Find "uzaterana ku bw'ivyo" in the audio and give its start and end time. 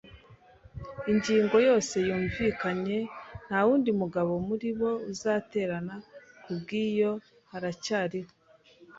5.11-7.11